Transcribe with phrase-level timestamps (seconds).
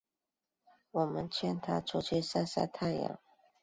[0.89, 3.19] 我们劝她出去晒晒太阳